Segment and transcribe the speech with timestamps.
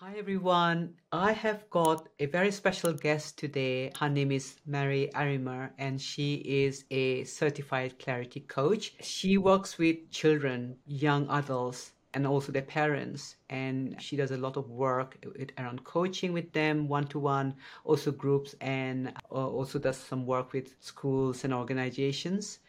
[0.00, 0.94] Hi everyone.
[1.10, 3.90] I have got a very special guest today.
[3.98, 8.94] Her name is Mary Arymar and she is a certified clarity coach.
[9.00, 13.34] She works with children, young adults, and also their parents.
[13.50, 15.18] And she does a lot of work
[15.58, 20.52] around coaching with them, one to one, also groups, and uh, also does some work
[20.52, 22.60] with schools and organizations.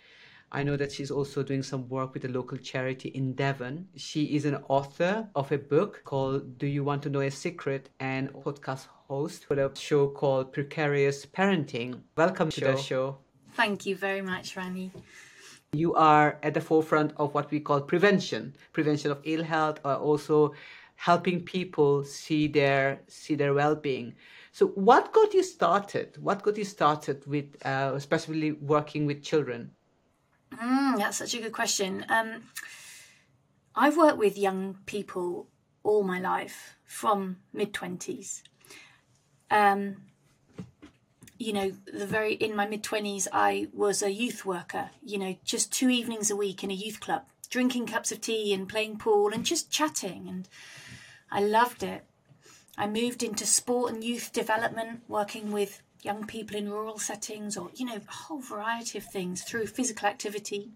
[0.51, 3.87] I know that she's also doing some work with a local charity in Devon.
[3.95, 7.89] She is an author of a book called Do You Want to Know a Secret
[7.99, 12.01] and podcast host for a show called Precarious Parenting.
[12.17, 13.19] Welcome to the show.
[13.53, 14.91] Thank you very much, Rani.
[15.73, 19.93] You are at the forefront of what we call prevention, prevention of ill health, or
[19.97, 20.55] also
[20.95, 24.15] helping people see their see their well-being.
[24.51, 26.17] So, what got you started?
[26.19, 29.69] What got you started with, uh, especially working with children?
[30.53, 32.05] Mm, that's such a good question.
[32.09, 32.43] Um,
[33.75, 35.47] I've worked with young people
[35.83, 38.41] all my life from mid 20s.
[39.51, 39.97] Um,
[41.37, 45.37] you know, the very in my mid 20s, I was a youth worker, you know,
[45.45, 48.97] just two evenings a week in a youth club, drinking cups of tea and playing
[48.97, 50.27] pool and just chatting.
[50.27, 50.49] And
[51.31, 52.03] I loved it.
[52.77, 57.69] I moved into sport and youth development, working with young people in rural settings or,
[57.75, 60.69] you know, a whole variety of things through physical activity.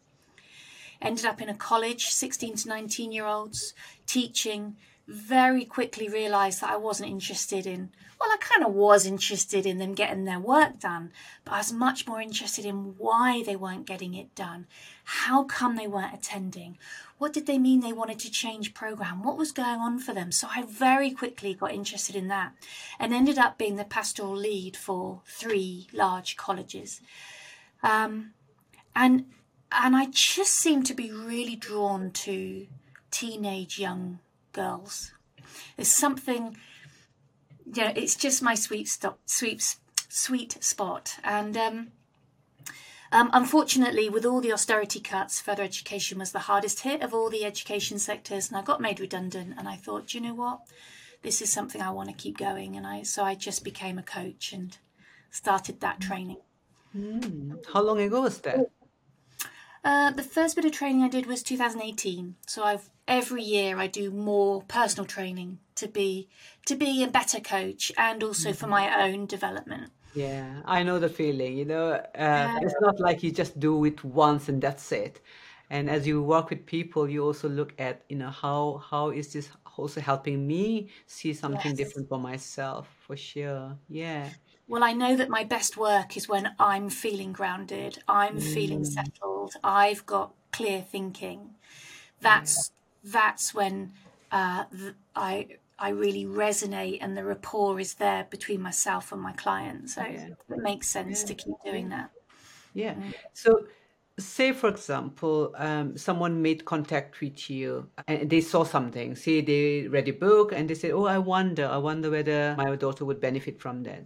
[1.01, 3.73] Ended up in a college, 16 to 19 year olds,
[4.05, 4.75] teaching.
[5.05, 9.77] Very quickly realised that I wasn't interested in, well, I kind of was interested in
[9.77, 11.11] them getting their work done,
[11.43, 14.65] but I was much more interested in why they weren't getting it done.
[15.03, 16.77] How come they weren't attending?
[17.23, 19.23] What did they mean they wanted to change program?
[19.23, 20.33] What was going on for them?
[20.33, 22.51] So I very quickly got interested in that
[22.99, 26.99] and ended up being the pastoral lead for three large colleges.
[27.81, 28.33] Um,
[28.93, 29.27] and
[29.71, 32.67] and I just seemed to be really drawn to
[33.09, 34.19] teenage young
[34.51, 35.13] girls.
[35.77, 36.57] There's something,
[37.73, 39.77] you know, it's just my sweet stop, sweet,
[40.09, 41.15] sweet spot.
[41.23, 41.91] And um,
[43.13, 47.29] um, unfortunately, with all the austerity cuts, further education was the hardest hit of all
[47.29, 49.53] the education sectors, and I got made redundant.
[49.57, 50.61] And I thought, you know what,
[51.21, 54.03] this is something I want to keep going, and I so I just became a
[54.03, 54.75] coach and
[55.29, 56.07] started that mm.
[56.07, 56.37] training.
[56.97, 57.63] Mm.
[57.71, 58.71] How long ago was that?
[59.83, 62.35] Uh, the first bit of training I did was 2018.
[62.47, 66.29] So I've every year I do more personal training to be
[66.65, 68.57] to be a better coach and also mm-hmm.
[68.57, 69.91] for my own development.
[70.13, 71.57] Yeah, I know the feeling.
[71.57, 75.21] You know, uh, it's not like you just do it once and that's it.
[75.69, 79.33] And as you work with people, you also look at, you know, how how is
[79.33, 81.77] this also helping me see something yes.
[81.77, 82.87] different for myself?
[83.07, 83.77] For sure.
[83.89, 84.29] Yeah.
[84.67, 88.53] Well, I know that my best work is when I'm feeling grounded, I'm mm.
[88.53, 91.55] feeling settled, I've got clear thinking.
[92.21, 92.71] That's
[93.03, 93.11] yeah.
[93.11, 93.93] that's when
[94.31, 94.65] uh,
[95.15, 99.89] I I really resonate and the rapport is there between myself and my client.
[99.89, 100.29] So yeah.
[100.49, 101.27] it makes sense yeah.
[101.27, 102.09] to keep doing that.
[102.73, 102.95] Yeah.
[103.33, 103.65] So,
[104.17, 109.17] say for example, um, someone made contact with you and they saw something.
[109.17, 112.77] Say they read a book and they said, "Oh, I wonder, I wonder whether my
[112.77, 114.05] daughter would benefit from that."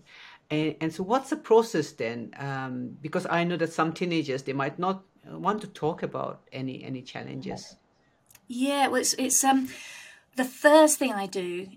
[0.50, 2.34] And, and so, what's the process then?
[2.40, 6.84] Um, because I know that some teenagers they might not want to talk about any
[6.84, 7.76] any challenges.
[8.48, 9.70] Yeah, well, it's it's um
[10.38, 11.68] the first thing I do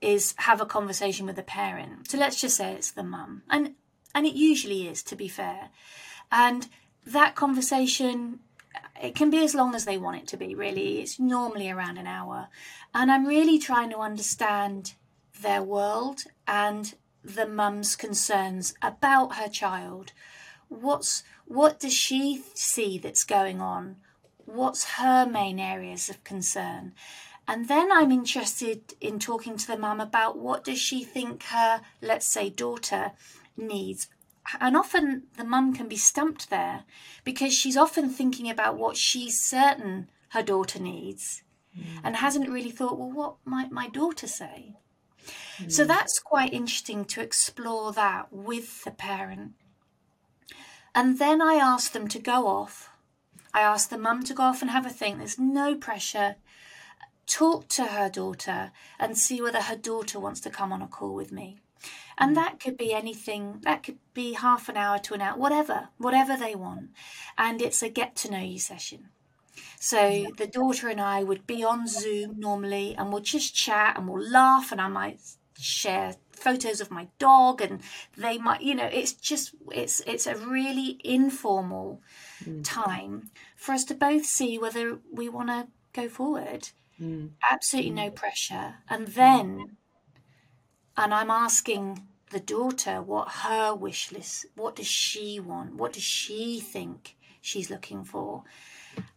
[0.00, 2.10] is have a conversation with the parent.
[2.10, 3.42] So let's just say it's the mum.
[3.50, 3.74] And
[4.14, 5.70] and it usually is to be fair.
[6.32, 6.68] And
[7.04, 8.40] that conversation
[9.02, 11.00] it can be as long as they want it to be really.
[11.00, 12.48] It's normally around an hour.
[12.94, 14.94] And I'm really trying to understand
[15.42, 20.12] their world and the mum's concerns about her child.
[20.68, 23.96] What's what does she see that's going on?
[24.46, 26.94] What's her main areas of concern?
[27.50, 31.80] And then I'm interested in talking to the mum about what does she think her,
[32.00, 33.10] let's say, daughter
[33.56, 34.06] needs.
[34.60, 36.84] And often the mum can be stumped there
[37.24, 41.42] because she's often thinking about what she's certain her daughter needs
[41.76, 41.82] mm.
[42.04, 44.76] and hasn't really thought, well, what might my daughter say?
[45.58, 45.72] Mm.
[45.72, 49.54] So that's quite interesting to explore that with the parent.
[50.94, 52.90] And then I ask them to go off.
[53.52, 55.18] I ask the mum to go off and have a think.
[55.18, 56.36] There's no pressure
[57.30, 61.14] talk to her daughter and see whether her daughter wants to come on a call
[61.14, 61.58] with me.
[62.18, 65.88] And that could be anything, that could be half an hour to an hour, whatever,
[65.96, 66.90] whatever they want.
[67.38, 69.08] And it's a get to know you session.
[69.78, 74.06] So the daughter and I would be on Zoom normally and we'll just chat and
[74.06, 75.20] we'll laugh and I might
[75.58, 77.80] share photos of my dog and
[78.16, 82.00] they might you know it's just it's it's a really informal
[82.42, 82.64] mm.
[82.64, 87.30] time for us to both see whether we want to go forward Mm.
[87.50, 88.74] Absolutely no pressure.
[88.88, 89.76] And then
[90.96, 96.02] and I'm asking the daughter what her wish list, what does she want, what does
[96.02, 98.44] she think she's looking for,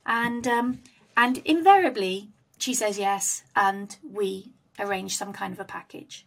[0.05, 0.79] and um,
[1.17, 6.25] and invariably she says yes, and we arrange some kind of a package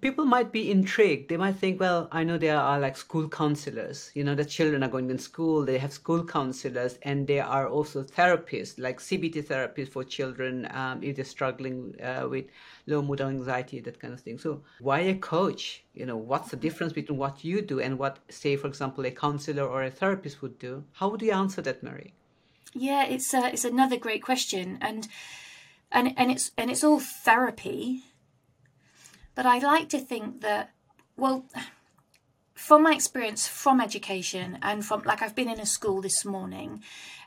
[0.00, 1.28] people might be intrigued.
[1.28, 4.10] They might think, well, I know there are like school counselors.
[4.14, 7.68] You know, the children are going to school, they have school counselors, and there are
[7.68, 12.46] also therapists, like CBT therapists for children um, if they're struggling uh, with
[12.86, 14.38] low mood or anxiety, that kind of thing.
[14.38, 15.84] So, why a coach?
[15.94, 19.10] You know, what's the difference between what you do and what, say, for example, a
[19.10, 20.84] counselor or a therapist would do?
[20.92, 22.14] How would you answer that, Mary?
[22.74, 25.08] Yeah, it's uh, it's another great question, and
[25.90, 28.04] and and it's and it's all therapy
[29.38, 30.72] but I like to think that,
[31.16, 31.44] well,
[32.54, 36.82] from my experience from education and from, like, I've been in a school this morning,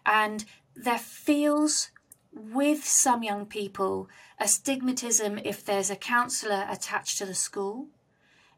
[0.05, 0.43] and
[0.75, 1.89] there feels
[2.33, 7.87] with some young people a stigmatism if there's a counsellor attached to the school.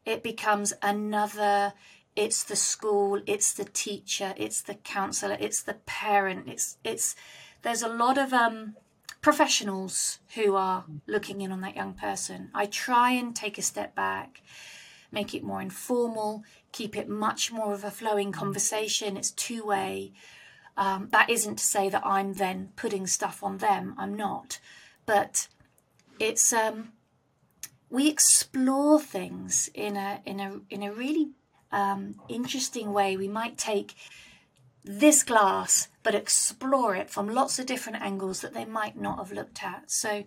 [0.04, 1.74] It becomes another
[2.16, 7.16] it's the school it's the teacher it's the counselor it's the parent it's it's
[7.64, 8.76] there's a lot of um
[9.24, 12.52] professionals who are looking in on that young person.
[12.54, 14.42] I try and take a step back,
[15.12, 16.44] make it more informal,
[16.74, 19.16] keep it much more of a flowing conversation.
[19.16, 20.12] It's two way.
[20.76, 23.96] Um, that isn't to say that I'm then putting stuff on them.
[23.98, 24.60] I'm not,
[25.06, 25.48] but
[26.20, 26.92] it's um,
[27.90, 31.30] we explore things in a in a in a really
[31.72, 33.16] um, interesting way.
[33.16, 33.96] We might take
[34.84, 39.32] this glass, but explore it from lots of different angles that they might not have
[39.32, 39.90] looked at.
[39.90, 40.26] So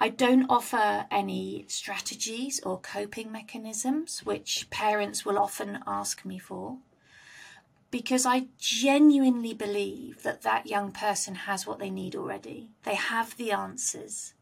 [0.00, 6.78] I don't offer any strategies or coping mechanisms, which parents will often ask me for,
[7.90, 12.70] because I genuinely believe that that young person has what they need already.
[12.82, 14.34] They have the answers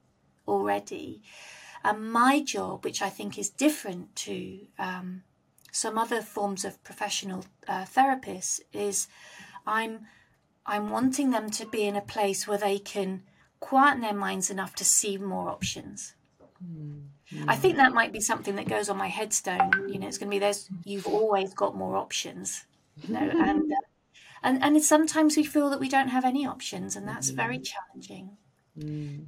[0.47, 1.23] already.
[1.85, 5.23] And my job, which I think is different to um,
[5.75, 9.09] some other forms of professional uh, therapists is
[9.67, 10.07] I'm
[10.65, 13.25] I'm wanting them to be in a place where they can
[13.59, 16.15] quieten their minds enough to see more options.
[16.65, 17.51] Mm-hmm.
[17.51, 19.73] I think that might be something that goes on my headstone.
[19.89, 22.65] You know, it's going to be there's you've always got more options.
[23.03, 23.77] You know, and uh,
[24.45, 28.37] and and sometimes we feel that we don't have any options, and that's very challenging.
[28.79, 29.27] Mm.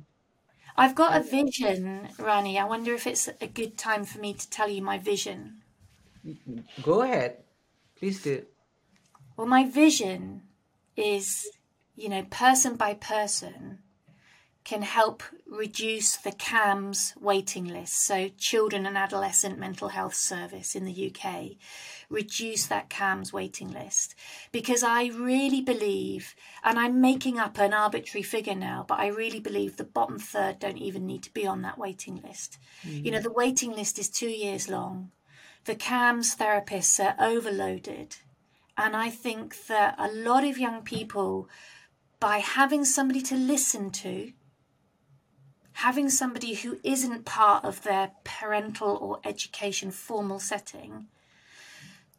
[0.76, 2.56] I've got a vision, Rani.
[2.56, 5.62] I wonder if it's a good time for me to tell you my vision.
[6.82, 7.38] Go ahead.
[7.96, 8.44] Please do.
[9.36, 10.42] Well, my vision
[10.96, 11.48] is,
[11.94, 13.78] you know, person by person
[14.66, 20.84] can help reduce the CAMHS waiting list, so Children and Adolescent Mental Health Service in
[20.84, 21.50] the UK,
[22.10, 24.16] reduce that CAMHS waiting list.
[24.50, 26.34] Because I really believe,
[26.64, 30.58] and I'm making up an arbitrary figure now, but I really believe the bottom third
[30.58, 32.58] don't even need to be on that waiting list.
[32.84, 33.04] Mm.
[33.04, 35.12] You know, the waiting list is two years long
[35.66, 38.16] the CAMHS therapists are overloaded.
[38.78, 41.48] And I think that a lot of young people,
[42.20, 44.32] by having somebody to listen to,
[45.72, 51.06] having somebody who isn't part of their parental or education formal setting,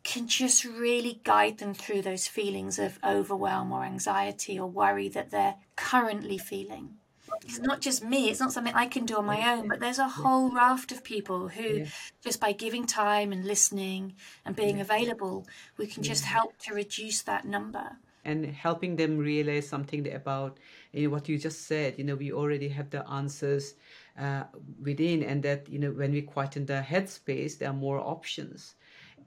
[0.04, 5.32] can just really guide them through those feelings of overwhelm or anxiety or worry that
[5.32, 6.98] they're currently feeling
[7.44, 10.00] it's not just me it's not something i can do on my own but there's
[10.00, 11.86] a whole raft of people who yeah.
[12.24, 14.14] just by giving time and listening
[14.46, 14.84] and being yeah.
[14.84, 15.46] available
[15.78, 20.58] we can just help to reduce that number and helping them realize something about
[20.92, 23.76] you know what you just said you know we already have the answers
[24.20, 24.44] uh,
[24.84, 28.76] within and that you know when we quieten the headspace there are more options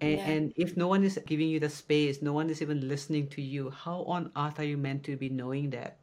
[0.02, 0.26] and, yeah.
[0.28, 3.42] and, if no one is giving you the space no one is even listening to
[3.42, 5.98] you how on earth are you meant to be knowing that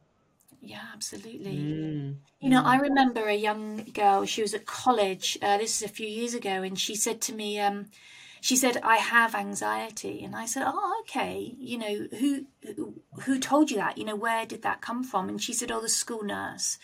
[0.60, 1.56] yeah, absolutely.
[1.56, 2.16] Mm.
[2.40, 5.92] You know, I remember a young girl, she was at college, uh, this is a
[5.92, 7.86] few years ago, and she said to me, um,
[8.40, 10.22] she said, I have anxiety.
[10.22, 11.54] And I said, Oh, okay.
[11.58, 12.46] You know, who,
[13.22, 13.98] who told you that?
[13.98, 15.28] You know, where did that come from?
[15.28, 16.78] And she said, Oh, the school nurse.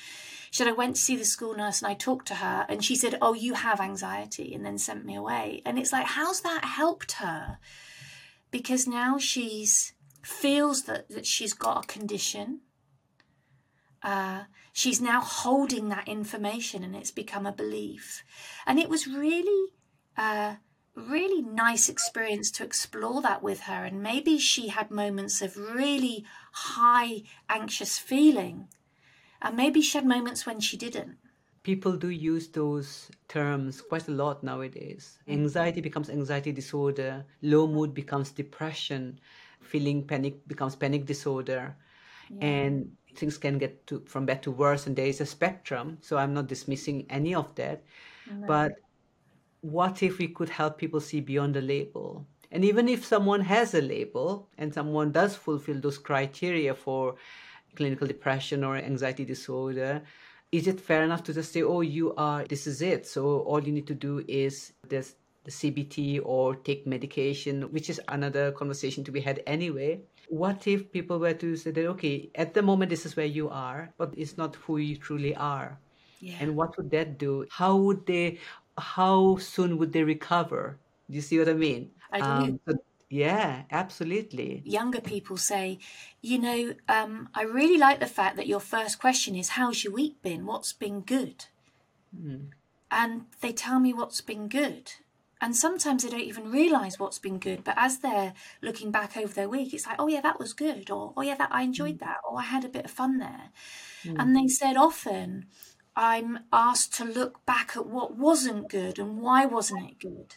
[0.51, 2.85] She said, I went to see the school nurse and I talked to her and
[2.85, 5.63] she said, Oh, you have anxiety, and then sent me away.
[5.65, 7.59] And it's like, how's that helped her?
[8.51, 12.61] Because now she's feels that, that she's got a condition
[14.05, 18.23] uh, she's now holding that information and it's become a belief.
[18.67, 19.73] And it was really,
[20.17, 20.57] uh,
[20.95, 23.85] really nice experience to explore that with her.
[23.85, 28.69] And maybe she had moments of really high anxious feeling.
[29.41, 31.17] And maybe she had moments when she didn't.
[31.63, 35.19] People do use those terms quite a lot nowadays.
[35.27, 39.19] Anxiety becomes anxiety disorder, low mood becomes depression,
[39.63, 41.75] feeling panic becomes panic disorder.
[42.29, 42.45] Yeah.
[42.47, 46.17] And things can get to from bad to worse and there is a spectrum so
[46.17, 47.83] i'm not dismissing any of that
[48.47, 48.79] but
[49.65, 52.27] what if we could help people see beyond the label?
[52.53, 57.17] And even if someone has a label and someone does fulfill those criteria for
[57.75, 60.03] clinical depression or anxiety disorder,
[60.53, 63.07] is it fair enough to just say, oh, you are, this is it.
[63.07, 68.01] So all you need to do is this the CBT or take medication, which is
[68.09, 70.01] another conversation to be had anyway.
[70.29, 73.51] What if people were to say that, okay, at the moment, this is where you
[73.51, 75.79] are, but it's not who you truly are?
[76.21, 76.37] Yeah.
[76.41, 77.47] And what would that do?
[77.51, 78.39] How would they,
[78.79, 80.79] how soon would they recover?
[81.11, 81.91] Do you see what I mean?
[82.11, 82.27] I do.
[82.27, 82.79] Um, so-
[83.11, 84.63] yeah, absolutely.
[84.65, 85.79] Younger people say,
[86.21, 89.93] you know, um, I really like the fact that your first question is, How's your
[89.93, 90.47] week been?
[90.47, 91.45] What's been good?
[92.91, 94.93] And they tell me what's been good.
[95.45, 97.65] And sometimes they don't even realize what's been good.
[97.65, 98.33] But as they're
[98.63, 100.91] looking back over their week, it's like, oh, yeah, that was good.
[100.91, 102.01] Or, oh, yeah, that I enjoyed mm.
[102.01, 102.17] that.
[102.27, 103.51] Or I had a bit of fun there.
[104.05, 104.35] And mm.
[104.35, 105.45] they said often,
[105.95, 110.35] I'm asked to look back at what wasn't good and why wasn't it good.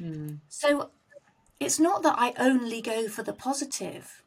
[0.00, 0.38] Mm.
[0.48, 0.92] So
[1.60, 4.22] it's not that I only go for the positive,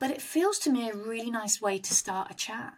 [0.00, 2.74] but it feels to me a really nice way to start a chat.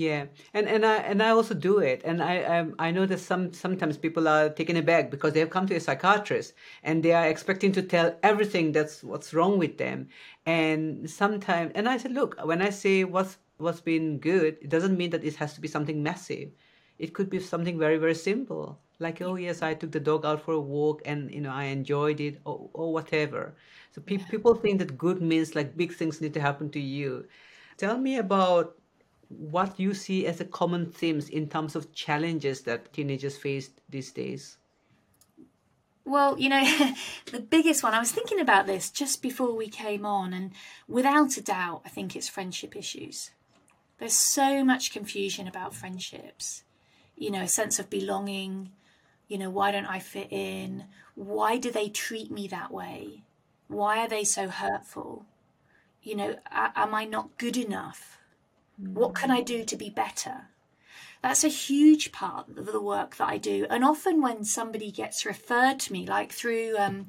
[0.00, 3.18] Yeah, and and I and I also do it, and I um, I know that
[3.20, 6.52] some sometimes people are taken aback because they have come to a psychiatrist
[6.84, 10.08] and they are expecting to tell everything that's what's wrong with them,
[10.46, 14.96] and sometimes and I said, look, when I say what's what's been good, it doesn't
[14.96, 16.50] mean that it has to be something massive.
[16.98, 20.42] It could be something very very simple, like oh yes, I took the dog out
[20.42, 23.56] for a walk and you know I enjoyed it, or or whatever.
[23.92, 27.26] So pe- people think that good means like big things need to happen to you.
[27.76, 28.76] Tell me about
[29.28, 34.10] what you see as the common themes in terms of challenges that teenagers face these
[34.10, 34.56] days.
[36.04, 36.64] Well, you know,
[37.32, 40.52] the biggest one, I was thinking about this just before we came on, and
[40.86, 43.30] without a doubt, I think it's friendship issues.
[43.98, 46.62] There's so much confusion about friendships.
[47.16, 48.70] You know, a sense of belonging.
[49.26, 50.84] You know, why don't I fit in?
[51.14, 53.24] Why do they treat me that way?
[53.66, 55.26] Why are they so hurtful?
[56.02, 58.17] You know, am I not good enough?
[58.78, 60.48] What can I do to be better?
[61.22, 63.66] That's a huge part of the work that I do.
[63.68, 67.08] And often when somebody gets referred to me, like through um,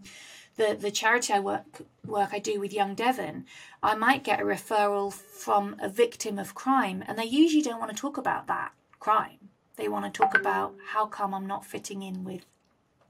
[0.55, 3.45] the, the charity I work, work I do with Young Devon,
[3.83, 7.03] I might get a referral from a victim of crime.
[7.07, 9.49] And they usually don't want to talk about that crime.
[9.75, 12.45] They want to talk about how come I'm not fitting in with,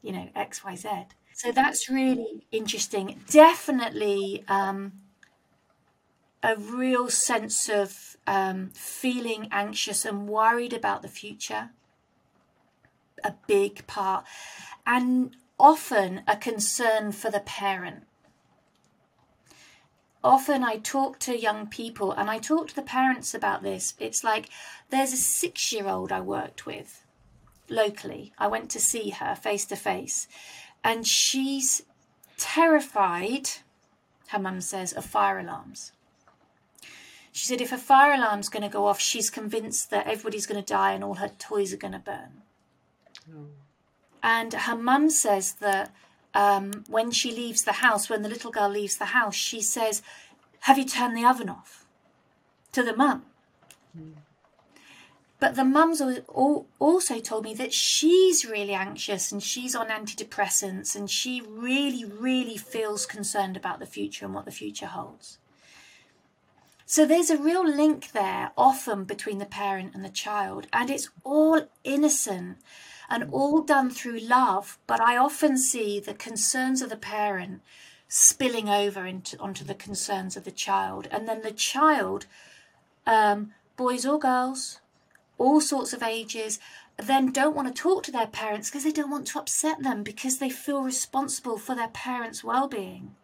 [0.04, 1.08] you know, XYZ.
[1.34, 3.22] So that's really interesting.
[3.30, 4.92] Definitely um,
[6.42, 11.70] a real sense of um, feeling anxious and worried about the future.
[13.24, 14.26] A big part.
[14.86, 18.06] And often a concern for the parent.
[20.24, 23.94] Often I talk to young people and I talk to the parents about this.
[24.00, 24.50] It's like
[24.90, 27.06] there's a six year old I worked with
[27.70, 28.34] locally.
[28.38, 30.28] I went to see her face to face
[30.84, 31.84] and she's
[32.38, 33.50] terrified,
[34.30, 35.92] her mum says, of fire alarms.
[37.32, 40.62] She said if a fire alarm's going to go off, she's convinced that everybody's going
[40.62, 42.42] to die and all her toys are going to burn.
[44.24, 45.94] And her mum says that
[46.34, 50.02] um, when she leaves the house, when the little girl leaves the house, she says,
[50.62, 51.86] Have you turned the oven off?
[52.74, 53.26] To the mum.
[55.40, 59.88] But the mum's al- al- also told me that she's really anxious and she's on
[59.88, 65.38] antidepressants and she really, really feels concerned about the future and what the future holds.
[66.92, 71.12] So there's a real link there often between the parent and the child, and it's
[71.24, 72.58] all innocent
[73.08, 74.80] and all done through love.
[74.88, 77.62] But I often see the concerns of the parent
[78.08, 82.26] spilling over into onto the concerns of the child, and then the child,
[83.06, 84.82] um, boys or girls,
[85.38, 86.58] all sorts of ages,
[86.98, 90.02] then don't want to talk to their parents because they don't want to upset them
[90.02, 93.16] because they feel responsible for their parents' well-being.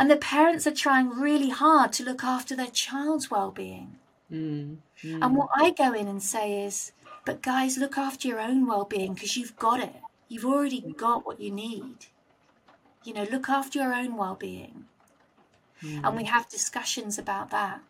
[0.00, 3.98] And the parents are trying really hard to look after their child's well-being.
[4.32, 6.92] Mm, And what I go in and say is,
[7.26, 9.94] but guys, look after your own well-being because you've got it.
[10.26, 12.06] You've already got what you need.
[13.04, 14.86] You know, look after your own well-being.
[15.82, 17.82] And we have discussions about that.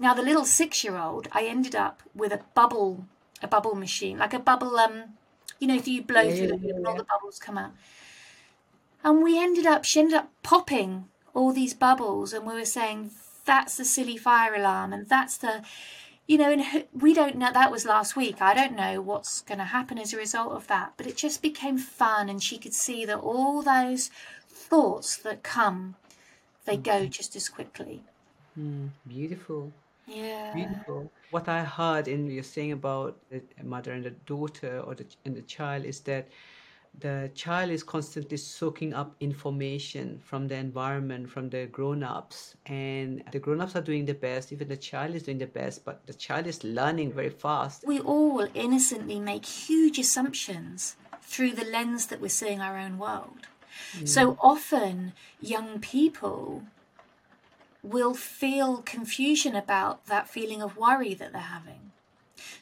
[0.00, 3.06] Now, the little six-year-old, I ended up with a bubble,
[3.40, 4.76] a bubble machine, like a bubble.
[4.78, 5.16] Um,
[5.60, 6.98] you know, if you blow Yeah, through the yeah, and all yeah.
[6.98, 7.72] the bubbles come out.
[9.04, 13.10] And we ended up, she ended up popping all these bubbles, and we were saying
[13.44, 15.62] that's the silly fire alarm, and that's the,
[16.26, 17.52] you know, and we don't know.
[17.52, 18.42] That was last week.
[18.42, 21.42] I don't know what's going to happen as a result of that, but it just
[21.42, 24.10] became fun, and she could see that all those
[24.48, 25.96] thoughts that come,
[26.64, 28.02] they go just as quickly.
[28.58, 29.72] mm, beautiful,
[30.06, 30.52] Yeah.
[30.52, 31.10] beautiful.
[31.30, 35.36] What I heard in your saying about the mother and the daughter or the and
[35.36, 36.28] the child is that
[37.00, 43.22] the child is constantly soaking up information from the environment, from the grown ups, and
[43.32, 46.06] the grown ups are doing the best, even the child is doing the best, but
[46.06, 47.84] the child is learning very fast.
[47.86, 53.46] We all innocently make huge assumptions through the lens that we're seeing our own world.
[53.98, 54.08] Mm.
[54.08, 56.62] So often, young people
[57.82, 61.85] will feel confusion about that feeling of worry that they're having.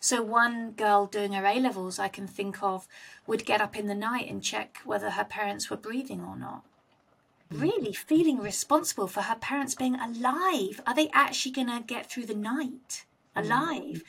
[0.01, 2.87] So, one girl doing her A levels, I can think of,
[3.27, 6.65] would get up in the night and check whether her parents were breathing or not.
[7.51, 7.61] Hmm.
[7.61, 10.81] Really feeling responsible for her parents being alive.
[10.87, 13.05] Are they actually going to get through the night
[13.35, 13.45] hmm.
[13.45, 14.03] alive?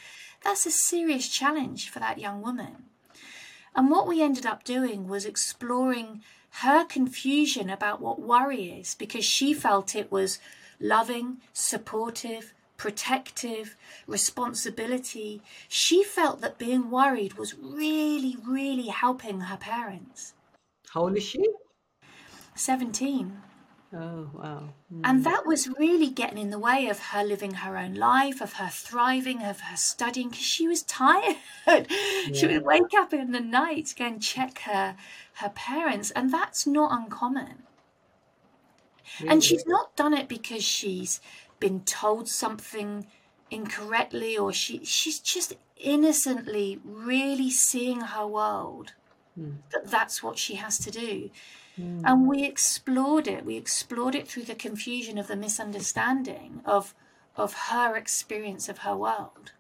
[0.44, 2.86] That's a serious challenge for that young woman.
[3.76, 6.22] And what we ended up doing was exploring
[6.62, 10.40] her confusion about what worry is because she felt it was
[10.80, 13.76] loving, supportive, protective,
[14.08, 15.42] responsibility.
[15.68, 20.34] She felt that being worried was really, really helping her parents.
[20.90, 21.46] How old is she?
[22.56, 23.42] 17.
[23.94, 24.74] Oh, wow.
[25.04, 25.24] And mm.
[25.24, 28.68] that was really getting in the way of her living her own life, of her
[28.70, 31.38] thriving, of her studying, because she was tired.
[32.34, 34.96] She would wake up in the night to go and check her
[35.36, 37.64] her parents, and that's not uncommon.
[39.28, 41.22] And she's not done it because she's
[41.60, 43.08] been told something
[43.52, 48.94] incorrectly or she she's just innocently really seeing her world.
[49.36, 49.52] Hmm.
[49.72, 51.30] That that's what she has to do.
[51.76, 52.02] Hmm.
[52.06, 53.46] And we explored it.
[53.46, 56.94] We explored it through the confusion of the misunderstanding of
[57.36, 59.52] of her experience of her world.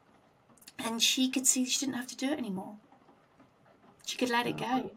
[0.78, 2.76] And she could see she didn't have to do it anymore.
[4.06, 4.66] She could let it go.
[4.66, 4.90] Uh-huh.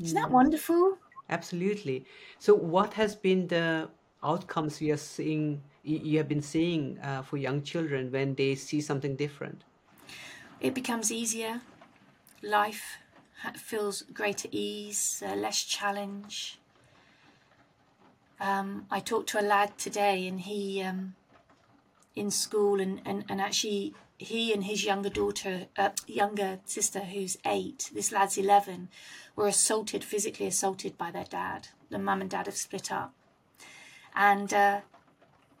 [0.00, 0.34] Isn't that hmm.
[0.34, 0.98] wonderful?
[1.30, 2.06] Absolutely.
[2.38, 3.90] So, what has been the
[4.22, 5.62] outcomes we are seeing?
[5.84, 9.64] You have been seeing uh, for young children when they see something different.
[10.60, 11.60] it becomes easier.
[12.42, 12.98] Life
[13.56, 16.58] feels greater ease, uh, less challenge.
[18.40, 21.14] Um, I talked to a lad today, and he um,
[22.14, 27.38] in school, and, and, and actually he and his younger daughter, uh, younger sister, who's
[27.46, 27.90] eight.
[27.94, 28.88] This lad's eleven,
[29.36, 31.68] were assaulted, physically assaulted by their dad.
[31.90, 33.12] The mum and dad have split up,
[34.14, 34.80] and uh,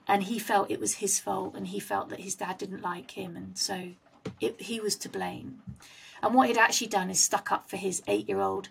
[0.06, 3.12] and he felt it was his fault, and he felt that his dad didn't like
[3.12, 3.90] him, and so
[4.40, 5.62] it, he was to blame.
[6.22, 8.70] And what he'd actually done is stuck up for his eight-year-old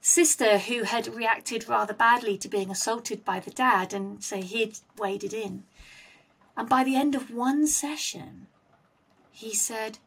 [0.00, 4.78] sister who had reacted rather badly to being assaulted by the dad, and so he'd
[4.96, 5.64] waded in.
[6.56, 8.46] And by the end of one session,
[9.30, 9.98] he said,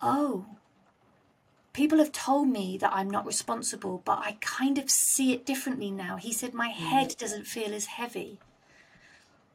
[0.00, 0.46] Oh,
[1.72, 5.90] people have told me that I'm not responsible, but I kind of see it differently
[5.90, 6.16] now.
[6.16, 6.84] He said, My hmm.
[6.84, 8.38] head doesn't feel as heavy.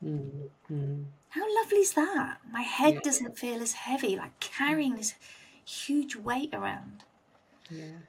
[0.02, 0.48] Hmm.
[0.68, 1.04] Hmm.
[1.30, 2.38] How lovely is that?
[2.52, 3.00] My head Yeah.
[3.04, 5.14] doesn't feel as heavy, like carrying this
[5.66, 7.04] huge weight around.
[7.70, 8.00] Yeah.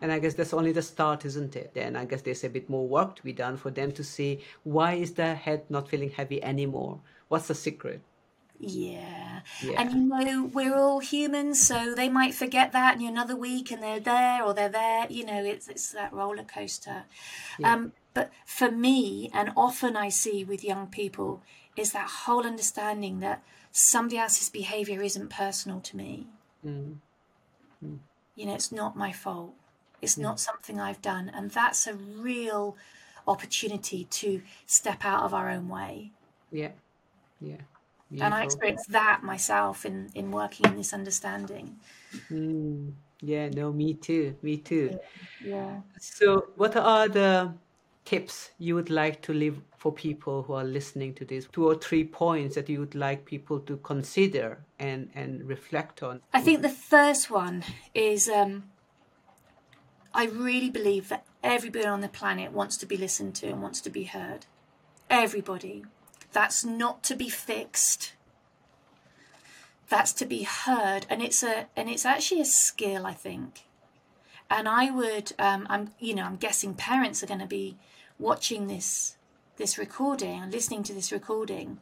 [0.00, 1.74] And I guess that's only the start, isn't it?
[1.74, 4.40] Then I guess there's a bit more work to be done for them to see
[4.64, 7.00] why is their head not feeling heavy anymore?
[7.28, 8.00] What's the secret?
[8.60, 9.40] Yeah.
[9.62, 9.80] Yeah.
[9.80, 13.82] And you know, we're all humans, so they might forget that and another week and
[13.82, 15.06] they're there or they're there.
[15.08, 17.04] You know, it's it's that roller coaster.
[17.64, 21.42] Um, but for me, and often I see with young people,
[21.76, 23.42] is that whole understanding that
[23.72, 26.26] somebody else's behavior isn't personal to me.
[26.66, 26.96] Mm.
[28.34, 29.54] You know, it's not my fault.
[30.02, 31.30] It's not something I've done.
[31.32, 32.76] And that's a real
[33.26, 36.10] opportunity to step out of our own way.
[36.50, 36.70] Yeah.
[37.40, 37.56] Yeah.
[38.18, 41.76] And I experienced that myself in, in working in this understanding.
[42.30, 42.92] Mm.
[43.22, 44.36] Yeah, no, me too.
[44.42, 44.98] Me too.
[45.44, 45.80] Yeah.
[45.98, 47.52] So, what are the
[48.04, 51.46] tips you would like to leave for people who are listening to this?
[51.52, 56.20] Two or three points that you would like people to consider and, and reflect on.
[56.32, 57.62] I think the first one
[57.94, 58.64] is um,
[60.14, 63.80] I really believe that everybody on the planet wants to be listened to and wants
[63.82, 64.46] to be heard.
[65.08, 65.84] Everybody.
[66.32, 68.14] That's not to be fixed.
[69.88, 73.64] That's to be heard, and it's a and it's actually a skill, I think.
[74.48, 77.76] And I would, um, I'm you know, I'm guessing parents are going to be
[78.18, 79.16] watching this
[79.56, 81.78] this recording and listening to this recording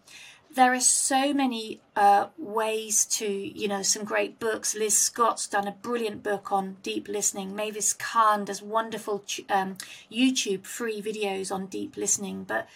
[0.54, 4.74] there are so many uh, ways to, you know, some great books.
[4.74, 7.54] Liz Scott's done a brilliant book on deep listening.
[7.54, 9.76] Mavis Karn does wonderful um,
[10.10, 12.44] YouTube free videos on deep listening.
[12.44, 12.66] But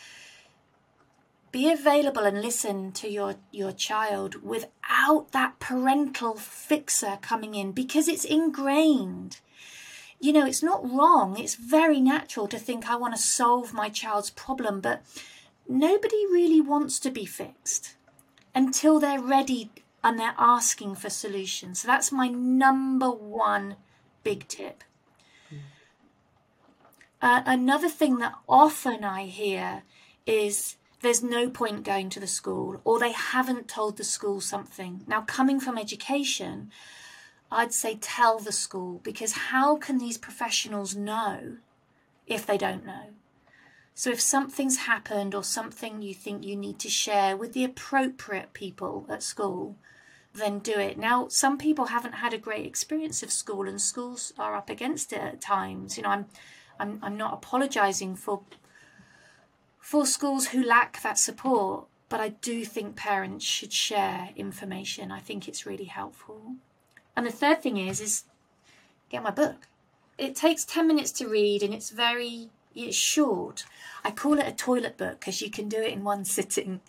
[1.53, 8.09] be available and listen to your, your child without that parental fixer coming in because
[8.09, 9.39] it's ingrained.
[10.19, 11.39] You know, it's not wrong.
[11.39, 15.03] It's very natural to think, I want to solve my child's problem, but
[15.69, 17.97] nobody really wants to be fixed
[18.55, 19.71] until they're ready
[20.03, 21.83] and they're asking for solutions.
[21.83, 23.77] So that's my number one
[24.25, 24.85] big tip.
[27.21, 29.83] Uh, another thing that often I hear
[30.27, 35.03] is there's no point going to the school or they haven't told the school something.
[35.07, 36.71] Now, coming from education,
[37.51, 41.57] I'd say tell the school because how can these professionals know
[42.27, 43.11] if they don't know?
[43.95, 48.55] So, if something's happened or something you think you need to share with the appropriate
[48.55, 49.77] people at school,
[50.35, 50.97] then do it.
[50.97, 55.13] Now, some people haven't had a great experience of school, and schools are up against
[55.13, 55.99] it at times.
[55.99, 56.27] You know, I'm,
[56.81, 58.41] I'm, I'm not apologising for
[59.83, 65.11] for schools who lack that support, but I do think parents should share information.
[65.11, 66.55] I think it's really helpful.
[67.17, 68.25] And the third thing is is
[69.11, 69.67] get my book.
[70.17, 73.65] It takes 10 minutes to read and it's very it's short.
[74.05, 76.81] I call it a toilet book because you can do it in one sitting.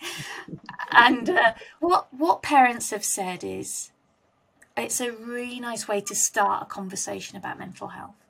[0.92, 3.92] and uh, what what parents have said is
[4.78, 8.23] it's a really nice way to start a conversation about mental health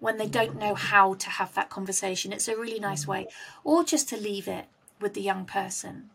[0.00, 2.32] when they don't know how to have that conversation.
[2.32, 3.26] It's a really nice way,
[3.62, 4.66] or just to leave it
[5.00, 6.10] with the young person.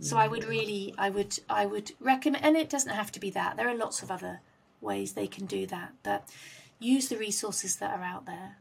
[0.00, 3.30] So I would really, I would, I would recommend, and it doesn't have to be
[3.30, 3.56] that.
[3.56, 4.40] There are lots of other
[4.80, 6.28] ways they can do that, but
[6.78, 8.56] use the resources that are out there.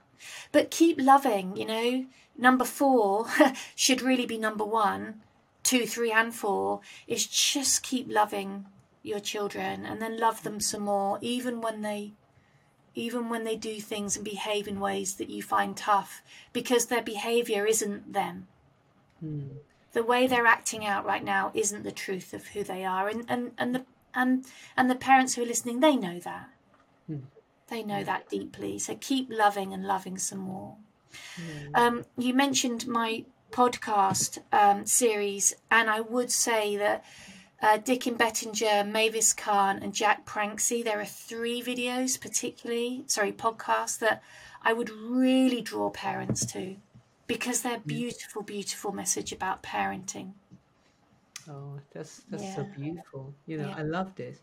[0.52, 2.06] But keep loving, you know.
[2.38, 3.28] Number four
[3.76, 5.22] should really be number one,
[5.64, 8.66] two, three, and four is just keep loving
[9.02, 12.14] your children and then love them some more, even when they
[13.00, 16.22] even when they do things and behave in ways that you find tough
[16.54, 18.48] because their behavior isn't them.
[19.24, 19.50] Mm.
[19.94, 23.26] The way they're acting out right now isn't the truth of who they are and,
[23.28, 26.50] and, and the and and the parents who are listening, they know that.
[27.10, 27.22] Mm.
[27.68, 28.80] They know that deeply.
[28.80, 30.76] So keep loving and loving some more.
[31.40, 31.78] Mm.
[31.78, 37.04] Um, you mentioned my podcast um, series, and I would say that
[37.62, 40.84] uh, Dicken Bettinger, Mavis Karn, and Jack Pransky.
[40.84, 44.24] There are three videos, particularly, sorry, podcasts that
[44.62, 46.78] I would really draw parents to
[47.28, 50.32] because they're beautiful, beautiful message about parenting.
[51.50, 52.56] Oh, that's that's yeah.
[52.56, 53.34] so beautiful.
[53.46, 53.76] You know, yeah.
[53.78, 54.40] I love this.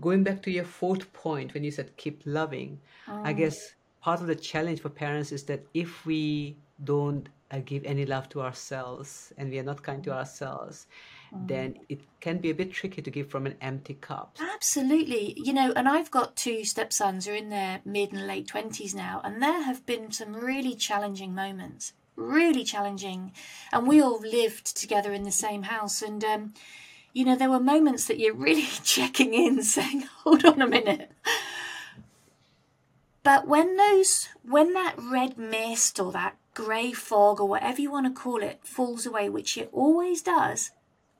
[0.00, 3.36] Going back to your fourth point when you said keep loving, I mm.
[3.36, 8.06] guess part of the challenge for parents is that if we don't uh, give any
[8.06, 10.86] love to ourselves and we are not kind to ourselves,
[11.32, 14.36] then it can be a bit tricky to give from an empty cup.
[14.54, 15.34] Absolutely.
[15.36, 18.94] You know, and I've got two stepsons who are in their mid and late 20s
[18.94, 23.32] now, and there have been some really challenging moments, really challenging.
[23.72, 26.02] And we all lived together in the same house.
[26.02, 26.54] And, um,
[27.12, 31.10] you know, there were moments that you're really checking in, saying, hold on a minute.
[33.22, 38.06] But when those, when that red mist or that grey fog or whatever you want
[38.06, 40.70] to call it falls away, which it always does,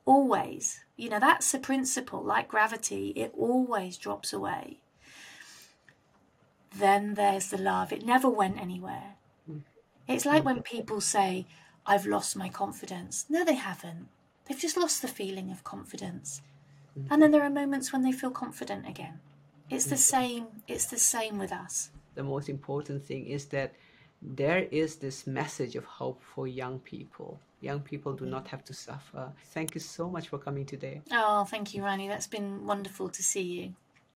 [0.07, 0.85] Always.
[0.95, 2.23] You know, that's a principle.
[2.23, 4.79] Like gravity, it always drops away.
[6.73, 7.91] Then there's the love.
[7.91, 9.15] It never went anywhere.
[9.45, 9.59] Hmm.
[10.07, 10.47] It's like hmm.
[10.47, 11.45] when people say,
[11.85, 13.25] I've lost my confidence.
[13.29, 14.07] No, they haven't.
[14.45, 16.41] They've just lost the feeling of confidence.
[16.93, 17.07] Hmm.
[17.11, 19.19] And then there are moments when they feel confident again.
[19.69, 21.89] It's the same, it's the same with us.
[22.15, 23.73] The most important thing is that
[24.21, 28.73] there is this message of hope for young people young people do not have to
[28.73, 29.31] suffer.
[29.53, 31.01] Thank you so much for coming today.
[31.11, 32.07] Oh, thank you, Rani.
[32.07, 33.73] That's been wonderful to see you.